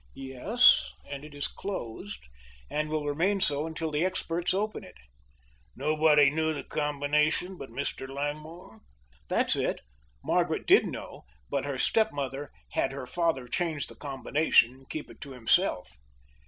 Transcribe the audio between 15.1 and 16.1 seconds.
it to himself."